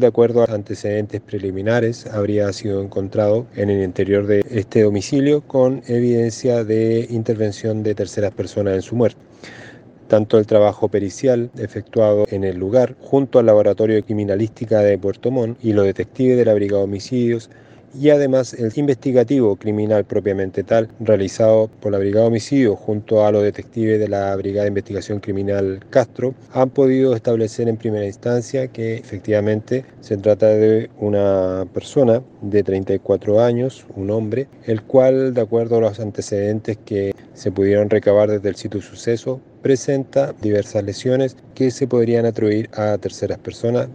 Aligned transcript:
De 0.00 0.06
acuerdo 0.06 0.40
a 0.40 0.54
antecedentes 0.54 1.20
preliminares, 1.20 2.06
habría 2.06 2.50
sido 2.54 2.82
encontrado 2.82 3.46
en 3.54 3.68
el 3.68 3.82
interior 3.82 4.26
de 4.26 4.42
este 4.48 4.80
domicilio 4.80 5.42
con 5.42 5.82
evidencia 5.88 6.64
de 6.64 7.06
intervención 7.10 7.82
de 7.82 7.94
terceras 7.94 8.32
personas 8.32 8.76
en 8.76 8.80
su 8.80 8.96
muerte. 8.96 9.20
Tanto 10.08 10.38
el 10.38 10.46
trabajo 10.46 10.88
pericial 10.88 11.50
efectuado 11.58 12.24
en 12.30 12.44
el 12.44 12.56
lugar, 12.56 12.96
junto 12.98 13.38
al 13.38 13.44
Laboratorio 13.44 13.96
de 13.96 14.02
Criminalística 14.02 14.78
de 14.78 14.96
Puerto 14.96 15.30
Montt 15.30 15.62
y 15.62 15.74
los 15.74 15.84
detectives 15.84 16.38
de 16.38 16.46
la 16.46 16.54
Brigada 16.54 16.78
de 16.78 16.84
Homicidios, 16.84 17.50
y 17.98 18.10
además 18.10 18.54
el 18.54 18.72
investigativo 18.76 19.56
criminal 19.56 20.04
propiamente 20.04 20.62
tal, 20.62 20.88
realizado 21.00 21.68
por 21.80 21.92
la 21.92 21.98
Brigada 21.98 22.22
de 22.22 22.28
Homicidios 22.28 22.78
junto 22.78 23.26
a 23.26 23.32
los 23.32 23.42
detectives 23.42 23.98
de 23.98 24.08
la 24.08 24.34
Brigada 24.36 24.64
de 24.64 24.68
Investigación 24.68 25.20
Criminal 25.20 25.80
Castro, 25.90 26.34
han 26.52 26.70
podido 26.70 27.14
establecer 27.14 27.68
en 27.68 27.76
primera 27.76 28.06
instancia 28.06 28.68
que 28.68 28.96
efectivamente 28.96 29.84
se 30.00 30.16
trata 30.16 30.46
de 30.46 30.90
una 30.98 31.66
persona 31.72 32.22
de 32.42 32.62
34 32.62 33.40
años, 33.42 33.86
un 33.96 34.10
hombre, 34.10 34.48
el 34.64 34.82
cual, 34.82 35.34
de 35.34 35.40
acuerdo 35.40 35.78
a 35.78 35.80
los 35.80 36.00
antecedentes 36.00 36.78
que 36.84 37.14
se 37.34 37.52
pudieron 37.52 37.90
recabar 37.90 38.30
desde 38.30 38.48
el 38.48 38.56
sitio 38.56 38.82
suceso, 38.82 39.40
presenta 39.62 40.34
diversas 40.40 40.84
lesiones 40.84 41.36
que 41.54 41.70
se 41.70 41.86
podrían 41.86 42.26
atribuir 42.26 42.70
a 42.72 42.96
terceras 42.98 43.38
personas 43.38 43.88